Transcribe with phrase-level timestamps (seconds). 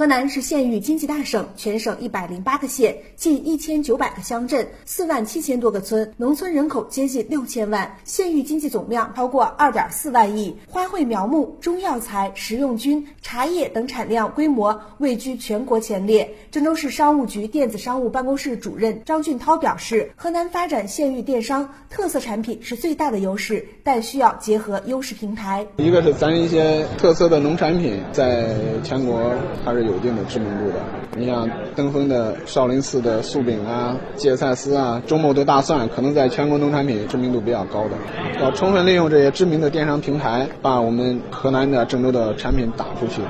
[0.00, 16.30] 河南是县域经济大省，全省一百零八个县，近一千九百个乡镇，四万七千多个村，农村人口接近六千万，县域经济总量超过二点四万亿，花卉苗木、中药材、食用菌、茶叶等产量规模位居全国前列。
[16.50, 25.66] 郑州市商务局电子商务办公室主任张俊涛表示，河南发展县域电商，特色产品是最大的优势，但需要结合优势平台。
[25.76, 30.76] 一个是咱一些特色的农产品，在全国还是有有一定的知名度的。
[31.16, 37.90] 你像登封的少林寺的酥饼啊、芥菜丝啊、中牟的大蒜，可能在全国农产品知名度比较高的。
[38.40, 43.20] 要充分利用这些知名的电商平台，把我们河南的郑州的产品打出去。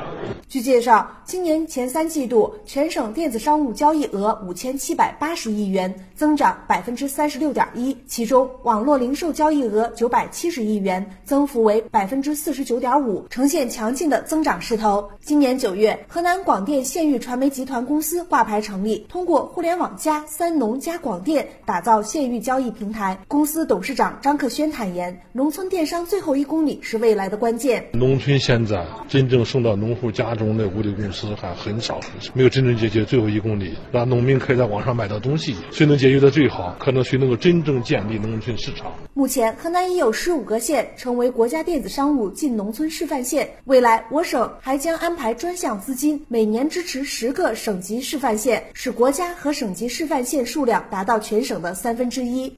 [0.51, 7.97] 据介绍，今年前三季度全省电子商务交易额五千七百八十亿元，增长百分之三十六点一。
[8.09, 15.09] 其中，网络零售交易额九百七十亿元，增幅为百分之四十九点五，呈现强劲的增长势头。
[15.21, 23.17] 今年九月，河南广电县域传媒集团公司挂牌成立，通过“互联网加三农加广电”打造县域交易平台。
[23.29, 27.87] 公司董事长张克轩坦言，农村电商最后一公里是未来的关键。
[27.93, 30.40] 农村现在真正送到农户家里。
[30.47, 35.55] 中的物流公司还很少很少，没有真正解决最后一公里，让农民可以在网上买到东西。
[35.71, 38.93] 谁能解决的最好，可能谁能够真正建立农村市场。
[39.15, 52.53] 目前，河南已有十五个县成为国家电子商务进农村示范县，未来我省还将安排专项资金，每年支持十个省级示范县，使国家和省级示范县数量达到全省的三分之一。